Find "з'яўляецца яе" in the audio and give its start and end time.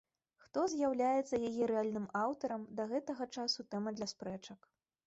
0.71-1.63